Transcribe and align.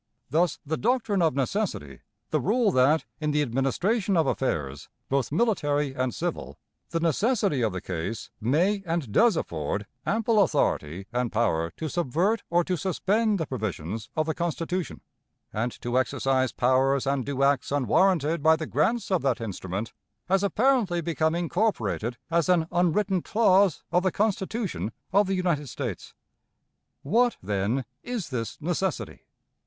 Thus 0.31 0.57
the 0.65 0.77
doctrine 0.77 1.21
of 1.21 1.35
necessity 1.35 1.99
the 2.31 2.41
rule 2.41 2.71
that, 2.71 3.05
in 3.19 3.29
the 3.29 3.43
administration 3.43 4.17
of 4.17 4.25
affairs, 4.25 4.89
both 5.09 5.31
military 5.31 5.93
and 5.95 6.11
civil, 6.11 6.57
the 6.89 6.99
necessity 6.99 7.61
of 7.61 7.71
the 7.71 7.81
case 7.81 8.31
may 8.41 8.81
and 8.87 9.11
does 9.11 9.37
afford 9.37 9.85
ample 10.03 10.41
authority 10.41 11.05
and 11.13 11.31
power 11.31 11.69
to 11.77 11.87
subvert 11.87 12.41
or 12.49 12.63
to 12.63 12.77
suspend 12.77 13.37
the 13.37 13.45
provisions 13.45 14.09
of 14.17 14.25
the 14.25 14.33
Constitution, 14.33 15.01
and 15.53 15.71
to 15.83 15.99
exercise 15.99 16.51
powers 16.51 17.05
and 17.05 17.23
do 17.23 17.43
acts 17.43 17.71
unwarranted 17.71 18.41
by 18.41 18.55
the 18.55 18.65
grants 18.65 19.11
of 19.11 19.21
that 19.21 19.39
instrument 19.39 19.93
has 20.27 20.41
apparently 20.41 21.01
become 21.01 21.35
incorporated 21.35 22.17
as 22.31 22.49
an 22.49 22.65
unwritten 22.71 23.21
clause 23.21 23.83
of 23.91 24.01
the 24.01 24.11
Constitution 24.11 24.93
of 25.13 25.27
the 25.27 25.35
United 25.35 25.69
States. 25.69 26.15
What, 27.03 27.37
then, 27.43 27.85
is 28.01 28.29
this 28.29 28.59
necessity? 28.59 29.27